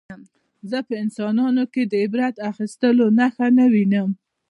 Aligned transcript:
زه 0.69 0.77
په 0.87 0.93
انسانانو 1.03 1.63
کې 1.73 1.83
د 1.85 1.93
عبرت 2.03 2.35
اخیستلو 2.51 3.05
نښه 3.17 3.47
نه 3.57 3.65
وینم 3.73 4.09